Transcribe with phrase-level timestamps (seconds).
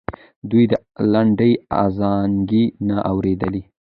[0.49, 0.73] دوی د
[1.11, 1.53] لنډۍ
[1.83, 3.61] ازانګې نه اورېدلې.